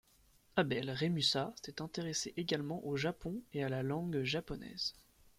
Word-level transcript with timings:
Abel-Rémusat 0.55 1.53
s'est 1.63 1.79
intéressé 1.79 2.33
également 2.35 2.83
au 2.87 2.95
Japon 2.95 3.43
et 3.53 3.63
à 3.63 3.69
la 3.69 3.83
langue 3.83 4.23
japonaise. 4.23 4.95